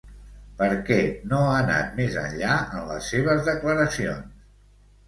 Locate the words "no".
1.33-1.43